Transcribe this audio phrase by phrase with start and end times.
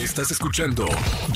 [0.00, 0.86] Estás escuchando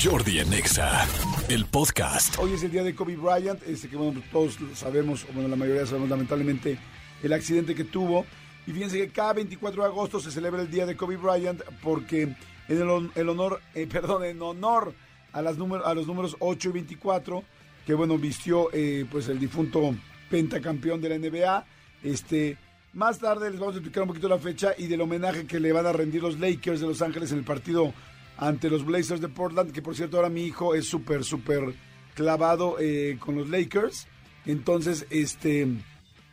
[0.03, 1.07] Jordi Anexa,
[1.49, 2.35] el podcast.
[2.39, 5.55] Hoy es el día de Kobe Bryant, este que bueno, todos sabemos, o bueno, la
[5.55, 6.79] mayoría sabemos lamentablemente
[7.21, 8.25] el accidente que tuvo.
[8.65, 12.23] Y fíjense que cada 24 de agosto se celebra el día de Kobe Bryant porque
[12.23, 12.35] en
[12.67, 14.95] el, el honor, eh, perdón, en honor
[15.31, 17.43] a, las número, a los números 8 y 24,
[17.85, 19.93] que bueno, vistió eh, pues el difunto
[20.31, 21.65] pentacampeón de la NBA.
[22.01, 22.57] Este,
[22.93, 25.71] más tarde les vamos a explicar un poquito la fecha y del homenaje que le
[25.71, 27.93] van a rendir los Lakers de Los Ángeles en el partido
[28.37, 31.73] ante los Blazers de Portland, que por cierto ahora mi hijo es súper, súper
[32.13, 34.07] clavado eh, con los Lakers.
[34.45, 35.67] Entonces, este,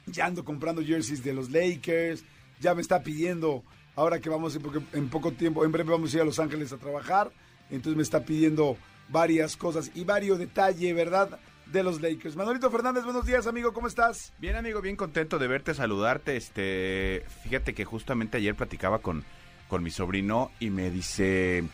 [0.06, 2.24] ya ando comprando jerseys de los Lakers,
[2.60, 3.62] ya me está pidiendo,
[3.96, 6.72] ahora que vamos, porque en poco tiempo, en breve vamos a ir a Los Ángeles
[6.72, 7.32] a trabajar,
[7.70, 8.76] entonces me está pidiendo
[9.08, 11.38] varias cosas y varios detalles, ¿verdad?
[11.66, 12.36] De los Lakers.
[12.36, 14.32] Manolito Fernández, buenos días, amigo, ¿cómo estás?
[14.38, 16.36] Bien, amigo, bien contento de verte, saludarte.
[16.36, 19.24] Este, fíjate que justamente ayer platicaba con,
[19.68, 21.64] con mi sobrino y me dice,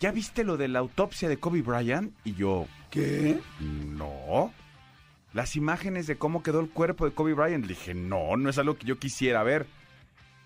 [0.00, 2.12] ¿ya viste lo de la autopsia de Kobe Bryant?
[2.24, 3.38] Y yo, ¿Qué?
[3.60, 4.52] no.
[5.32, 7.62] Las imágenes de cómo quedó el cuerpo de Kobe Bryant.
[7.64, 9.66] Le dije, no, no es algo que yo quisiera ver.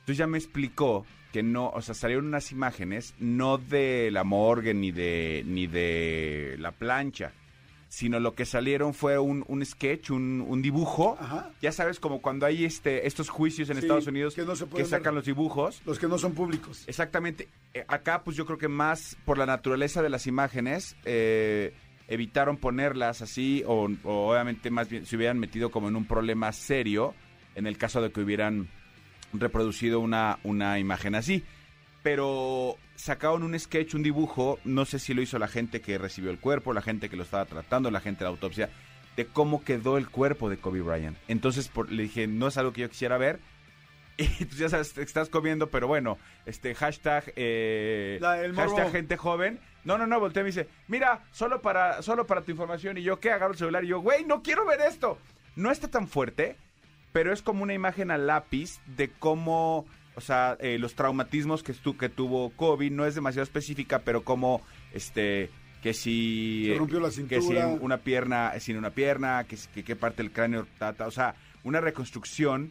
[0.00, 4.74] Entonces ya me explicó que no, o sea, salieron unas imágenes no de la morgue
[4.74, 7.32] ni de, ni de la plancha,
[7.88, 11.16] sino lo que salieron fue un, un sketch, un, un dibujo.
[11.20, 11.50] Ajá.
[11.62, 14.56] Ya sabes, como cuando hay este, estos juicios en Sí, Estados Unidos que que, no
[14.56, 15.14] se pueden sacan ver.
[15.14, 15.82] los dibujos.
[15.86, 16.82] Los que no son públicos.
[16.88, 17.46] Exactamente.
[17.74, 21.72] Eh, acá, pues yo creo que más por la naturaleza de las imágenes, eh,
[22.08, 27.14] evitaron ponerlas así, o, obviamente más bien se hubieran metido como en un problema serio
[27.54, 28.68] en el caso de que hubieran
[29.32, 31.44] reproducido una, una imagen así.
[32.02, 36.30] Pero sacaron un sketch, un dibujo, no sé si lo hizo la gente que recibió
[36.30, 38.70] el cuerpo, la gente que lo estaba tratando, la gente de la autopsia,
[39.16, 41.16] de cómo quedó el cuerpo de Kobe Bryant.
[41.28, 43.38] Entonces por- le dije, no es algo que yo quisiera ver.
[44.20, 48.76] Y tú ya sabes, te estás comiendo, pero bueno, este hashtag, eh, La- el morbo.
[48.76, 49.58] hashtag gente joven.
[49.84, 52.98] No, no, no, volteé y me dice, mira, solo para, solo para tu información.
[52.98, 53.30] Y yo, ¿qué?
[53.30, 55.18] Agarro el celular y yo, güey, no quiero ver esto.
[55.56, 56.56] No está tan fuerte,
[57.12, 59.86] pero es como una imagen a lápiz de cómo,
[60.16, 62.90] o sea, eh, los traumatismos que, estu- que tuvo Kobe.
[62.90, 64.60] No es demasiado específica, pero como,
[64.92, 65.48] este,
[65.82, 66.66] que si...
[66.68, 67.68] Se rompió la Que si cintura.
[67.80, 71.06] una pierna, sin una pierna, que, que qué parte del cráneo trata.
[71.06, 71.34] O sea,
[71.64, 72.70] una reconstrucción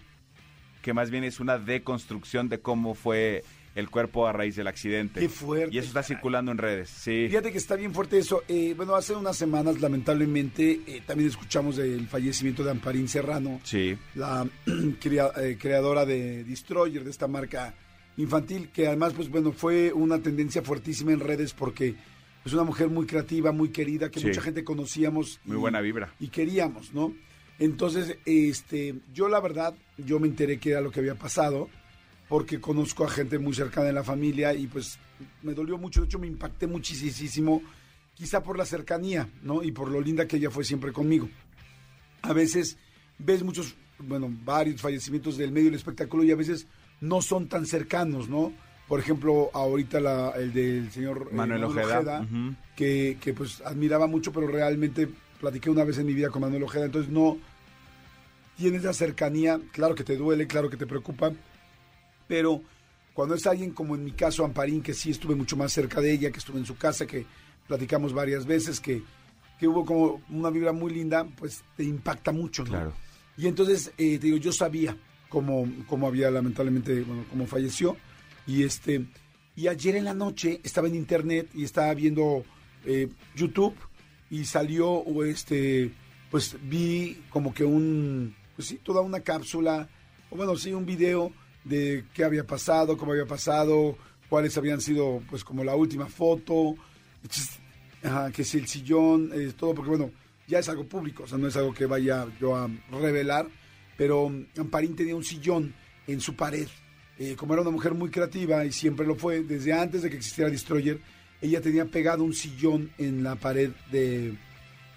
[0.82, 3.44] que más bien es una deconstrucción de cómo fue
[3.76, 5.20] el cuerpo a raíz del accidente.
[5.20, 6.16] Qué fuerte, Y eso está caray.
[6.16, 7.28] circulando en redes, sí.
[7.30, 8.44] Fíjate que está bien fuerte eso.
[8.48, 13.96] Eh, bueno, hace unas semanas, lamentablemente, eh, también escuchamos del fallecimiento de Amparín Serrano, Sí,
[14.16, 14.46] la
[15.00, 17.74] crea- eh, creadora de Destroyer, de esta marca
[18.18, 21.96] infantil, que además, pues bueno, fue una tendencia fuertísima en redes porque
[22.44, 24.28] es una mujer muy creativa, muy querida, que Sí.
[24.28, 25.40] mucha gente conocíamos.
[25.46, 26.14] muy y- buena vibra.
[26.20, 27.14] y queríamos, ¿no?
[27.60, 31.70] Entonces, este, yo la verdad, yo me enteré que era lo que había pasado,
[32.30, 34.98] porque conozco a gente muy cercana de la familia y pues
[35.44, 37.62] me dolió mucho, de hecho me impacté muchísimo,
[38.14, 39.62] quizá por la cercanía, ¿no?
[39.64, 41.28] Y por lo linda que ella fue siempre conmigo.
[42.22, 42.78] A veces
[43.18, 46.68] ves muchos, bueno, varios fallecimientos del medio del espectáculo y a veces
[47.02, 48.54] no son tan cercanos, ¿no?
[48.88, 51.64] Por ejemplo, ahorita la- el del señor eh, Manuel
[51.98, 52.28] Ojeda,
[52.76, 55.08] que, que, pues admiraba mucho, pero realmente
[55.40, 57.38] platiqué una vez en mi vida con Manuel Ojeda, entonces no
[58.60, 61.32] tienes la cercanía, claro que te duele, claro que te preocupa,
[62.28, 62.62] pero
[63.14, 66.12] cuando es alguien como en mi caso Amparín, que sí estuve mucho más cerca de
[66.12, 67.26] ella, que estuve en su casa, que
[67.68, 69.02] platicamos varias veces, que,
[69.58, 72.72] que hubo como una vibra muy linda, pues te impacta mucho, ¿no?
[72.72, 72.94] Claro.
[73.38, 74.98] Y entonces, eh, te digo, yo sabía
[75.30, 77.96] cómo, cómo había lamentablemente, bueno, cómo falleció.
[78.46, 79.06] Y este,
[79.56, 82.44] y ayer en la noche estaba en internet y estaba viendo
[82.86, 83.76] eh, YouTube
[84.30, 85.92] y salió, o este,
[86.30, 89.88] pues vi como que un, pues sí, toda una cápsula,
[90.30, 91.32] o bueno, sí, un video
[91.64, 93.98] de qué había pasado, cómo había pasado,
[94.28, 96.76] cuáles habían sido, pues como la última foto,
[98.36, 100.12] que si el sillón, eh, todo, porque bueno,
[100.46, 103.48] ya es algo público, o sea, no es algo que vaya yo a revelar,
[103.96, 105.74] pero Amparín tenía un sillón
[106.06, 106.68] en su pared.
[107.18, 110.18] Eh, como era una mujer muy creativa y siempre lo fue, desde antes de que
[110.18, 111.00] existiera Destroyer,
[111.42, 114.38] ella tenía pegado un sillón en la pared de,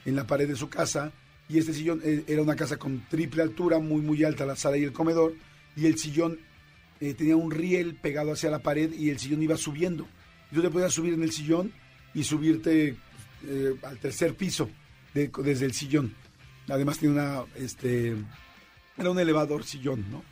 [0.04, 1.12] en la pared de su casa
[1.52, 4.76] y este sillón eh, era una casa con triple altura, muy muy alta la sala
[4.78, 5.34] y el comedor
[5.76, 6.38] y el sillón
[7.00, 10.06] eh, tenía un riel pegado hacia la pared y el sillón iba subiendo.
[10.50, 11.72] Y tú te podías subir en el sillón
[12.14, 12.96] y subirte
[13.44, 14.70] eh, al tercer piso
[15.14, 16.14] de- desde el sillón.
[16.68, 18.14] Además tiene una, este,
[18.96, 20.22] era un elevador sillón, ¿no?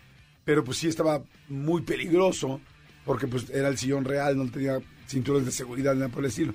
[0.44, 2.60] Pero pues sí estaba muy peligroso
[3.04, 4.78] porque pues era el sillón real, no tenía
[5.08, 6.54] cinturones de seguridad nada por el estilo.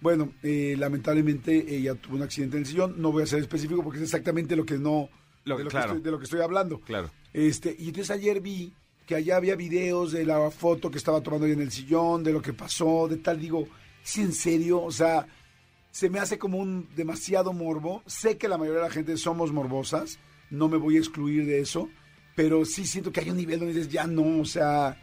[0.00, 3.82] Bueno, eh, lamentablemente ella tuvo un accidente en el sillón, no voy a ser específico
[3.82, 5.08] porque es exactamente lo que no,
[5.44, 5.86] Lo- de, lo claro.
[5.86, 6.80] que estoy, de lo que estoy hablando.
[6.80, 7.10] Claro.
[7.32, 8.72] Este, y entonces ayer vi
[9.06, 12.32] que allá había videos de la foto que estaba tomando ella en el sillón, de
[12.32, 13.66] lo que pasó, de tal, digo,
[14.04, 14.82] ¿es en serio?
[14.82, 15.26] O sea,
[15.92, 18.02] se me hace como un demasiado morbo.
[18.06, 20.18] Sé que la mayoría de la gente somos morbosas,
[20.50, 21.88] no me voy a excluir de eso,
[22.34, 25.00] pero sí siento que hay un nivel donde dices, ya no, o sea,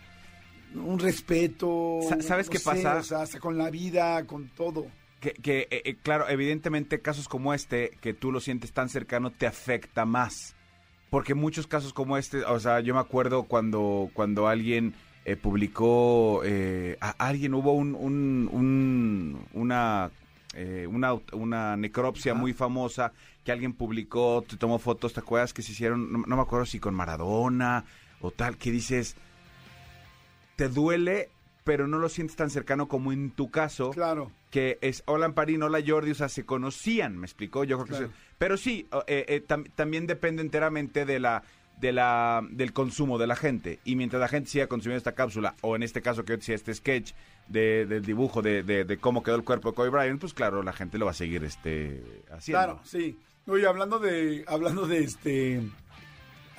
[0.75, 1.99] un respeto.
[2.07, 2.97] Sa- ¿sabes no qué sé, pasa?
[2.97, 4.87] O sea, hasta con la vida, con todo.
[5.19, 9.31] Que, que, eh, eh, claro, evidentemente casos como este, que tú lo sientes tan cercano,
[9.31, 10.55] te afecta más.
[11.09, 16.41] Porque muchos casos como este, o sea, yo me acuerdo cuando, cuando alguien eh, publicó,
[16.43, 20.11] eh, a- alguien hubo un, un- un- una,
[20.55, 23.13] eh, una, una necropsia muy famosa
[23.45, 26.11] que alguien publicó, te tomó fotos, ¿te acuerdas que se hicieron?
[26.11, 27.85] No, no me acuerdo si con Maradona
[28.19, 29.15] o tal, que dices,
[30.55, 31.29] te duele,
[31.63, 34.31] pero no lo sientes tan cercano como en tu caso Claro.
[34.51, 38.05] que es hola Amparín, hola Jordi, o sea, se conocían, me explicó, yo creo que
[38.07, 38.11] sí.
[38.37, 41.43] Pero sí, eh, eh, tam- también depende enteramente de la
[41.79, 45.55] de la del consumo de la gente y mientras la gente siga consumiendo esta cápsula
[45.61, 47.13] o en este caso que yo decía este sketch
[47.47, 50.61] de, del dibujo de, de- de cómo quedó el cuerpo de Kobe Bryant pues claro
[50.61, 53.17] la gente lo va a seguir este haciendo Claro, sí.
[53.47, 55.61] Oye, hablando de, hablando de este,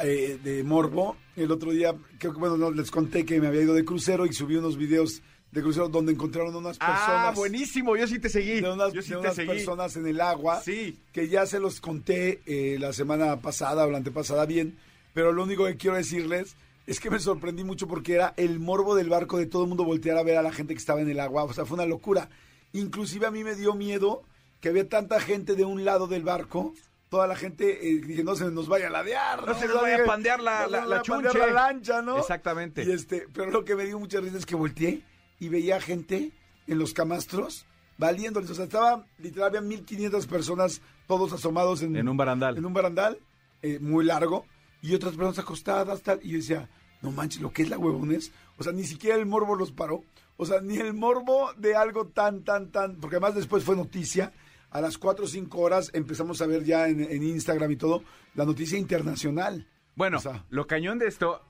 [0.00, 3.62] eh, de morbo, el otro día, creo que bueno, no, les conté que me había
[3.62, 7.08] ido de crucero y subí unos videos de crucero donde encontraron unas personas.
[7.08, 9.96] ah buenísimo yo sí te seguí De unas, yo sí de te unas seguí personas
[9.96, 10.60] en el agua.
[10.60, 14.76] sí Que ya se los conté eh, la semana pasada o la antepasada bien.
[15.12, 16.56] Pero lo único que quiero decirles
[16.86, 19.84] es que me sorprendí mucho porque era el morbo del barco de todo el mundo
[19.84, 21.44] voltear a ver a la gente que estaba en el agua.
[21.44, 22.28] O sea, fue una locura.
[22.72, 24.24] Inclusive a mí me dio miedo
[24.60, 26.74] que había tanta gente de un lado del barco.
[27.14, 29.46] Toda la gente, eh, dije, no se nos vaya a ladear.
[29.46, 32.18] No se nos vaya a pandear la- la- pandear lancha, ¿no?
[32.18, 32.82] Exactamente.
[32.82, 35.02] Y este, pero lo que me dio mucha risa es que volteé
[35.38, 36.32] y veía gente
[36.66, 37.66] en los camastros
[37.98, 38.50] valiéndoles.
[38.50, 42.56] O sea, estaba, literal, había 1500 personas, todos asomados en, En un barandal.
[42.58, 43.20] En un barandal
[43.62, 44.44] eh, muy largo
[44.82, 46.18] y otras personas acostadas, tal.
[46.20, 46.68] Y yo decía,
[47.00, 48.32] no manches, lo que es la huevones.
[48.58, 50.02] O sea, ni siquiera el morbo los paró.
[50.36, 52.96] O sea, ni el morbo de algo tan, tan, tan.
[52.96, 54.32] Porque además después fue noticia.
[54.74, 58.02] A las 4 o 5 horas empezamos a ver ya en, en Instagram y todo
[58.34, 59.66] la noticia internacional.
[59.94, 61.40] bueno O sea- lo cañón de esto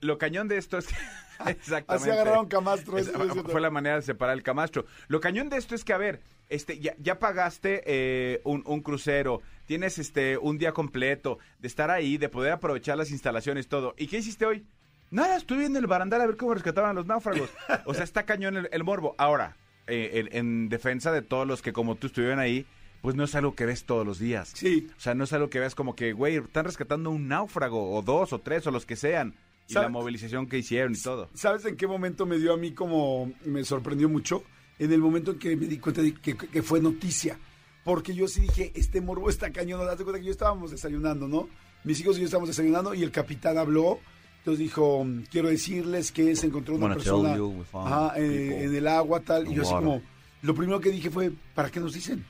[0.00, 0.86] lo cañón de esto es
[1.46, 2.98] exactamente Así agarraron camastro.
[2.98, 4.84] Es- eso fue la manera de separar el camastro.
[5.08, 8.80] Lo cañón de esto es que, a ver, este, ya, ya pagaste eh, un, un
[8.80, 13.94] crucero, tienes este un día completo de estar ahí, de poder aprovechar las instalaciones, todo.
[13.98, 14.66] ¿Y qué hiciste hoy?
[15.10, 17.50] Nada, estuve en el barandal a ver cómo rescataban a los náufragos.
[17.86, 19.14] O sea, está cañón el, el morbo.
[19.18, 19.56] Ahora,
[19.86, 22.66] eh, en, en defensa de todos los que como tú estuvieron ahí,
[23.02, 24.50] pues no es algo que ves todos los días.
[24.54, 24.88] Sí.
[24.96, 28.02] O sea, no es algo que veas como que, güey, están rescatando un náufrago, o
[28.02, 29.34] dos, o tres, o los que sean.
[29.68, 31.28] Y ¿Sabe- la movilización que hicieron y todo.
[31.34, 34.42] ¿Sabes en qué momento me dio a mí como me sorprendió mucho?
[34.78, 37.38] En el momento en que me di cuenta de que, que fue noticia.
[37.84, 39.84] Porque yo sí dije, este morbo está cañón.
[39.86, 41.48] Date cuenta que yo estábamos desayunando, ¿no?
[41.84, 44.00] Mis hijos y yo estábamos desayunando y el capitán habló.
[44.46, 49.18] Entonces dijo, quiero decirles que se encontró una persona you ajá, eh, en el agua,
[49.18, 49.50] tal.
[49.50, 50.00] Y yo así como,
[50.42, 52.24] lo primero que dije fue, ¿para qué nos dicen?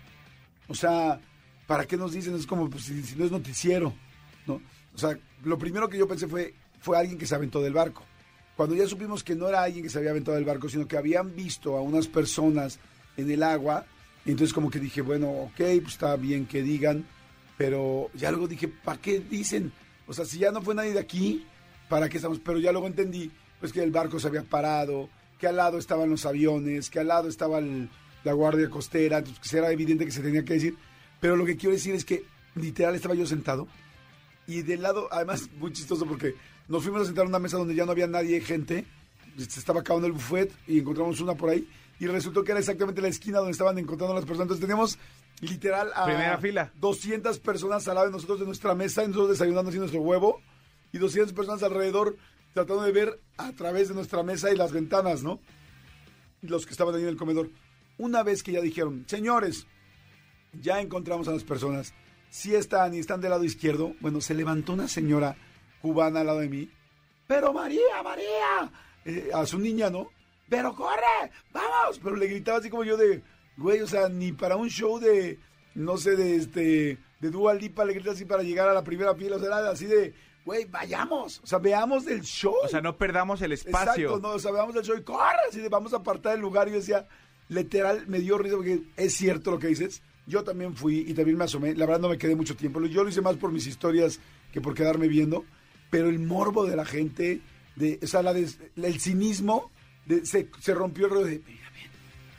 [0.66, 1.20] O sea,
[1.66, 2.34] ¿para qué nos dicen?
[2.34, 3.92] Es como, pues, si, si no es noticiero,
[4.46, 4.62] ¿no?
[4.94, 8.02] O sea, lo primero que yo pensé fue, fue alguien que se aventó del barco.
[8.56, 10.96] Cuando ya supimos que no era alguien que se había aventado del barco, sino que
[10.96, 12.78] habían visto a unas personas
[13.18, 13.84] en el agua,
[14.24, 15.52] entonces como que dije, bueno, ok,
[15.82, 17.04] pues está bien que digan,
[17.58, 19.70] pero ya luego dije, ¿para qué dicen?
[20.06, 21.44] O sea, si ya no fue nadie de aquí,
[21.88, 22.40] ¿para qué estamos?
[22.40, 23.30] Pero ya luego entendí,
[23.60, 27.08] pues que el barco se había parado, que al lado estaban los aviones, que al
[27.08, 27.88] lado estaba el-
[28.24, 30.76] la guardia costera, entonces que era evidente que se tenía que decir.
[31.20, 32.24] Pero lo que quiero decir es que
[32.54, 33.68] literal estaba yo sentado
[34.46, 36.34] y del lado, además muy chistoso porque
[36.68, 38.84] nos fuimos a sentar a una mesa donde ya no había nadie, gente,
[39.36, 41.68] se estaba acabando el buffet y encontramos una por ahí
[42.00, 44.46] y resultó que era exactamente la esquina donde estaban encontrando las personas.
[44.46, 44.98] Entonces teníamos
[45.40, 46.72] literal a Primera fila.
[46.80, 50.40] 200 personas al lado de nosotros de nuestra mesa y nosotros desayunando así nuestro huevo
[50.96, 52.16] y 200 personas alrededor
[52.54, 55.40] tratando de ver a través de nuestra mesa y las ventanas, ¿no?
[56.40, 57.50] Los que estaban ahí en el comedor.
[57.98, 59.66] Una vez que ya dijeron, señores,
[60.52, 61.92] ya encontramos a las personas,
[62.30, 65.36] si están y están del lado izquierdo, bueno, se levantó una señora
[65.80, 66.70] cubana al lado de mí,
[67.26, 68.72] pero María, María,
[69.04, 70.10] eh, a su niña, ¿no?
[70.48, 73.22] Pero corre, vamos, pero le gritaba así como yo de,
[73.56, 75.38] güey, o sea, ni para un show de,
[75.74, 79.14] no sé, de este, de Dua Lipa le grita así para llegar a la primera
[79.14, 82.54] fila, o sea, era así de, güey, vayamos, o sea, veamos el show.
[82.62, 84.08] O sea, no perdamos el espacio.
[84.10, 86.40] Exacto, no, o sea, veamos el show y corre, así de vamos a apartar el
[86.40, 86.68] lugar.
[86.68, 87.06] Y yo decía,
[87.48, 90.02] literal, me dio risa porque es cierto lo que dices.
[90.26, 91.74] Yo también fui y también me asomé.
[91.74, 92.80] La verdad no me quedé mucho tiempo.
[92.86, 94.18] Yo lo hice más por mis historias
[94.52, 95.44] que por quedarme viendo.
[95.88, 97.40] Pero el morbo de la gente,
[97.76, 99.70] de, o sea, la el cinismo,
[100.04, 101.90] de- se, se rompió el rollo de, mira, bien,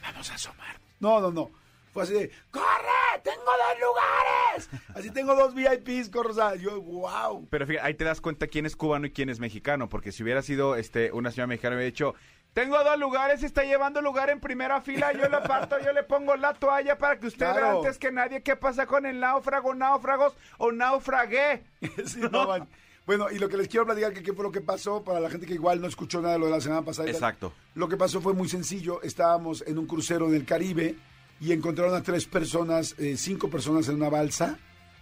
[0.04, 0.78] vamos a asomar.
[1.00, 1.50] No, no, no.
[1.94, 2.97] Fue así de, ¡corre!
[3.24, 4.70] ¡Tengo dos lugares!
[4.96, 7.48] Así tengo dos VIPs, sea, yo, wow.
[7.50, 10.24] Pero fíjate, ahí te das cuenta quién es cubano y quién es mexicano, porque si
[10.24, 12.16] hubiera sido este una señora mexicana hubiera dicho,
[12.54, 16.36] Tengo dos lugares, está llevando lugar en primera fila, yo le parto, yo le pongo
[16.36, 20.36] la toalla para que usted vea antes que nadie qué pasa con el náufrago, náufragos
[20.58, 21.64] o naufragué.
[22.06, 22.68] Sí, no, man.
[23.06, 25.30] Bueno, y lo que les quiero platicar, que qué fue lo que pasó, para la
[25.30, 27.10] gente que igual no escuchó nada de lo de la semana pasada.
[27.10, 27.54] Exacto.
[27.74, 29.02] Lo que pasó fue muy sencillo.
[29.02, 30.98] Estábamos en un crucero en el Caribe
[31.40, 34.58] y encontraron a tres personas, eh, cinco personas en una balsa.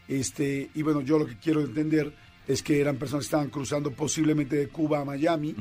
[0.08, 2.14] Este, y bueno, yo lo que quiero entender
[2.48, 5.56] es que eran personas que estaban cruzando posiblemente de Cuba a Miami.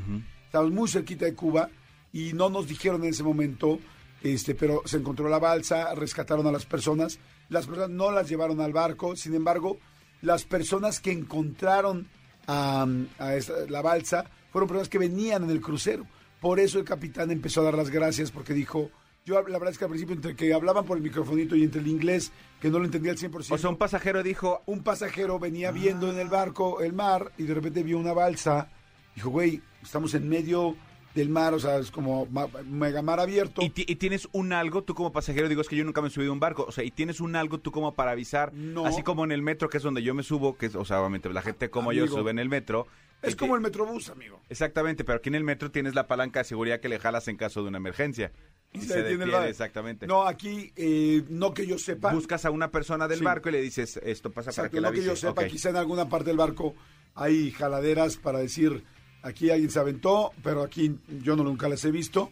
[0.47, 1.71] Estábamos muy cerquita de Cuba
[2.13, 3.79] y no nos dijeron en ese momento,
[4.23, 7.19] este, pero se encontró la balsa, rescataron a las personas.
[7.49, 9.79] Las personas no las llevaron al barco, sin embargo,
[10.23, 12.09] las personas que encontraron
[12.47, 12.87] a,
[13.19, 16.07] a esta- la balsa fueron personas que venían en el crucero.
[16.41, 18.91] Por eso el capitán empezó a dar las gracias porque dijo,
[19.25, 21.81] yo la verdad es que al principio entre que hablaban por el microfonito y entre
[21.81, 25.39] el inglés, que no lo entendía al 100%, O sea, un pasajero dijo, un pasajero
[25.39, 28.69] venía viendo en el barco el mar y de repente vio una balsa.
[29.15, 30.77] Dijo, güey, estamos en medio
[31.15, 33.63] del mar, o sea, es como ma- mega mar abierto.
[33.63, 36.09] ¿Y, ti- y tienes un algo, tú como pasajero, digo, es que yo nunca me
[36.09, 38.53] he subido a un barco, o sea, y tienes un algo tú como para avisar,
[38.53, 38.85] No.
[38.85, 41.01] así como en el metro, que es donde yo me subo, que es, o sea,
[41.01, 42.89] obviamente la gente como yo sube en el metro.
[43.27, 44.41] Es como el Metrobús, amigo.
[44.49, 47.37] Exactamente, pero aquí en el metro tienes la palanca de seguridad que le jalas en
[47.37, 48.33] caso de una emergencia.
[48.73, 50.07] Y se, detiene exactamente.
[50.07, 52.13] No, aquí, eh, no que yo sepa.
[52.13, 53.25] Buscas a una persona del Sí.
[53.25, 55.71] barco y le dices, esto pasa para Exacto, que la no que yo sepa, quizá
[55.71, 56.75] en alguna parte del barco
[57.15, 58.83] hay jaladeras para decir,
[59.23, 62.31] aquí alguien se aventó, pero aquí yo no nunca las he visto,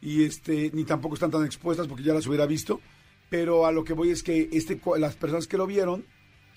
[0.00, 2.80] y este, ni tampoco están tan expuestas porque ya las hubiera visto,
[3.28, 6.06] pero a lo que voy es que este, las personas que lo vieron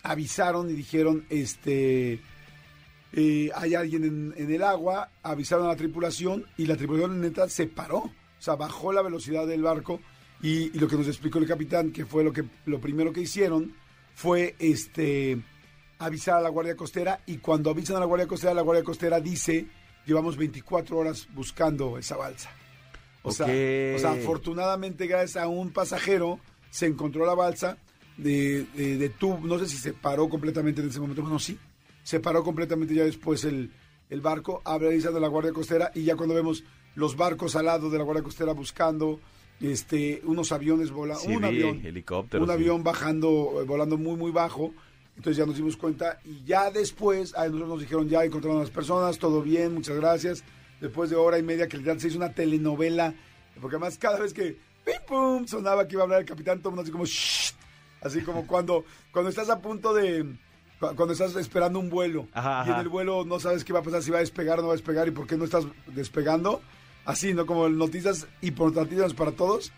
[0.03, 2.22] avisaron y dijeron, este,
[3.14, 7.48] eh, hay alguien en, en el agua, avisaron a la tripulación y la tripulación neta
[7.50, 10.00] se paró, o sea, bajó la velocidad del barco
[10.42, 13.22] y, y lo que nos explicó el capitán, que fue lo que lo primero que
[13.22, 13.74] hicieron,
[14.14, 15.42] fue este
[16.00, 19.20] avisar a la Guardia Costera y cuando avisan a la Guardia Costera, la Guardia Costera
[19.20, 19.68] dice,
[20.06, 22.50] llevamos 24 horas buscando esa balsa.
[23.24, 27.78] O, sea, o sea, afortunadamente gracias a un pasajero se encontró la balsa
[28.18, 31.60] de, de, no sé si se paró completamente en ese momento, bueno, sí,
[32.08, 33.70] se paró completamente ya después el,
[34.10, 36.64] el barco, avisando a la Guardia Costera y ya cuando vemos
[36.96, 39.20] los barcos al lado de la Guardia Costera buscando
[39.60, 42.62] este unos aviones volando, Sí, un avión, helicópteros, un sí.
[42.62, 44.74] avión bajando, eh, volando muy, muy bajo.
[45.18, 48.62] Entonces ya nos dimos cuenta y ya después, a nosotros nos dijeron ya encontraron a
[48.62, 50.46] las personas, todo bien, muchas gracias.
[50.80, 53.14] Después de hora y media que literal se hizo una telenovela,
[53.60, 56.70] porque además cada vez que pim pum sonaba que iba a hablar el capitán, todo
[56.70, 57.54] el mundo así como "Shh",
[58.00, 60.24] así como cuando, cuando estás a punto de,
[60.79, 62.81] cuando estás esperando un vuelo Ajá, y en ajá.
[62.81, 64.74] el vuelo no sabes qué va a pasar, si va a despegar o no va
[64.74, 66.62] a despegar y por qué no estás despegando.
[67.05, 67.46] Así, ¿no?
[67.46, 69.72] Como noticias importantísimas para todos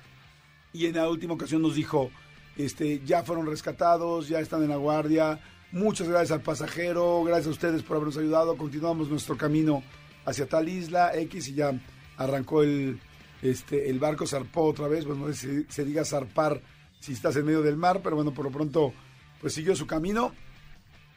[0.74, 2.10] y en la última ocasión nos dijo,
[2.58, 5.40] este, ya fueron rescatados, ya están en la guardia,
[5.72, 9.84] muchas gracias al pasajero, gracias a ustedes por habernos ayudado, continuamos nuestro camino
[10.26, 11.80] hacia tal isla X y ya
[12.18, 13.00] arrancó el,
[13.42, 16.62] este, el barco, zarpó otra vez, pues no sé si se diga zarpar
[17.00, 18.94] si estás en medio del mar, pero bueno, por lo pronto,
[19.40, 20.34] pues siguió su camino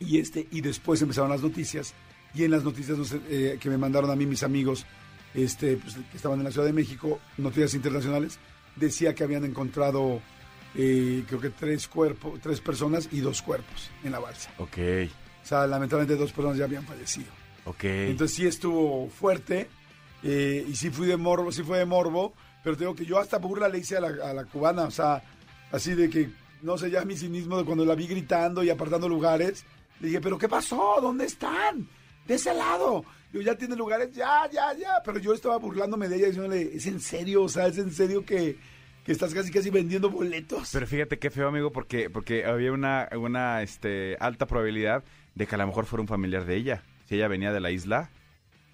[0.03, 1.95] y este y después empezaron las noticias
[2.35, 4.87] y en las noticias no sé, eh, que me mandaron a mí mis amigos
[5.35, 8.39] este pues, que estaban en la Ciudad de México noticias internacionales
[8.77, 10.21] decía que habían encontrado
[10.75, 14.51] eh, creo que tres cuerpos tres personas y dos cuerpos en la balsa.
[14.59, 14.79] Ok,
[15.43, 17.31] o sea lamentablemente dos personas ya habían fallecido.
[17.65, 17.85] Ok.
[17.85, 19.69] entonces sí estuvo fuerte
[20.23, 23.19] eh, y sí fui de morbo sí fue de morbo pero te digo que yo
[23.19, 25.23] hasta burla le hice a la, a la cubana o sea
[25.71, 26.31] así de que
[26.63, 29.65] no sé ya mi cinismo de cuando la vi gritando y apartando lugares
[30.03, 31.89] le dije pero qué pasó dónde están
[32.27, 36.17] de ese lado yo ya tiene lugares ya ya ya pero yo estaba burlándome de
[36.17, 38.59] ella diciéndole es en serio o sea es en serio que,
[39.05, 43.09] que estás casi casi vendiendo boletos Pero fíjate qué feo, amigo, porque, porque había una,
[43.17, 45.03] una este, alta probabilidad
[45.35, 46.83] de que a lo mejor fuera un familiar de ella.
[47.09, 48.11] Si ella venía de la isla.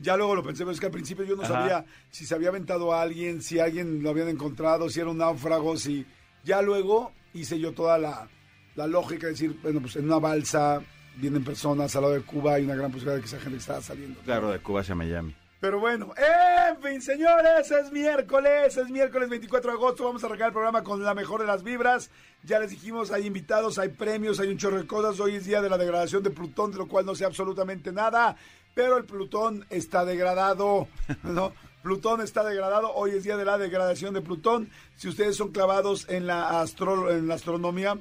[0.00, 1.54] Ya luego lo pensé, pero es que al principio yo no Ajá.
[1.54, 5.18] sabía si se había aventado a alguien, si alguien lo habían encontrado, si era un
[5.18, 6.04] náufrago, si...
[6.44, 8.28] Ya luego hice yo toda la,
[8.76, 10.82] la lógica de decir, bueno, pues en una balsa
[11.20, 13.80] vienen personas al lado de Cuba, hay una gran posibilidad de que esa gente estaba
[13.82, 14.20] saliendo.
[14.20, 15.34] Claro, de Cuba hacia Miami.
[15.60, 20.46] Pero bueno, en fin, señores, es miércoles, es miércoles 24 de agosto, vamos a arrancar
[20.48, 22.10] el programa con la mejor de las vibras.
[22.44, 25.18] Ya les dijimos, hay invitados, hay premios, hay un chorro de cosas.
[25.18, 28.36] Hoy es día de la degradación de Plutón, de lo cual no sé absolutamente nada,
[28.74, 30.86] pero el Plutón está degradado,
[31.24, 31.52] ¿no?
[31.82, 34.70] Plutón está degradado, hoy es día de la degradación de Plutón.
[34.96, 37.98] Si ustedes son clavados en la, astro- en la astronomía,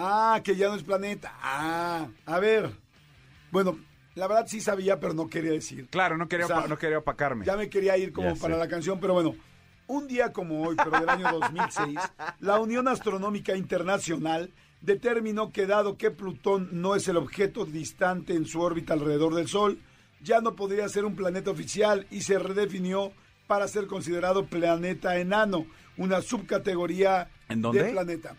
[0.00, 1.32] Ah, que ya no es planeta.
[1.42, 2.70] Ah, a ver.
[3.50, 3.78] Bueno,
[4.14, 5.88] la verdad sí sabía, pero no quería decir.
[5.90, 7.44] Claro, no quería, O sea, opa- no quería opacarme.
[7.44, 8.60] Ya me quería ir como Ya para sé.
[8.60, 9.34] la canción, pero bueno.
[9.88, 11.98] Un día como hoy, pero del año 2006,
[12.40, 14.52] la Unión Astronómica Internacional
[14.82, 19.48] determinó que dado que Plutón no es el objeto distante en su órbita alrededor del
[19.48, 19.78] Sol,
[20.22, 23.12] ya no podría ser un planeta oficial y se redefinió
[23.46, 25.64] para ser considerado planeta enano,
[25.96, 27.82] una subcategoría ¿En dónde?
[27.82, 28.36] de planeta.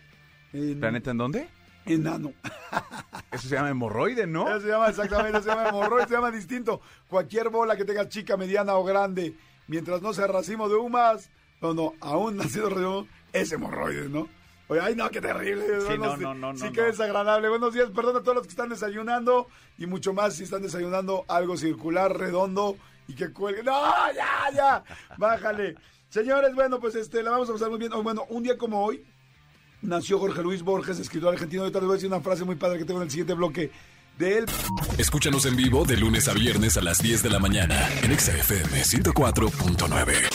[0.52, 1.48] En- ¿Planeta en dónde?
[1.86, 2.32] enano.
[3.32, 4.48] Eso se llama hemorroide, ¿no?
[4.48, 6.80] Eso se llama exactamente, eso se llama hemorroide, se llama distinto.
[7.08, 9.34] Cualquier bola que tenga chica, mediana o grande,
[9.66, 11.30] mientras no sea racimo de humas,
[11.60, 14.28] no, no, aún nacido redondo, es hemorroide, ¿no?
[14.68, 15.64] Oye, ay, no, qué terrible.
[15.80, 16.86] Sí, no, sí, no, no, Sí, no, qué no.
[16.86, 17.48] desagradable.
[17.48, 21.24] Buenos días, perdón a todos los que están desayunando y mucho más si están desayunando
[21.28, 22.76] algo circular, redondo
[23.08, 23.64] y que cuelgue.
[23.64, 23.72] ¡No,
[24.14, 24.84] ya, ya!
[25.16, 25.74] Bájale.
[26.08, 27.92] Señores, bueno, pues este, la vamos a pasar muy bien.
[27.94, 29.04] Oh, bueno, un día como hoy,
[29.82, 31.62] nació Jorge Luis Borges, escritor argentino.
[31.62, 33.70] Ahorita les voy a decir una frase muy padre que tengo en el siguiente bloque
[34.18, 34.46] de él.
[34.98, 38.36] Escúchanos en vivo de lunes a viernes a las 10 de la mañana en Exa
[38.36, 40.29] FM 104.9.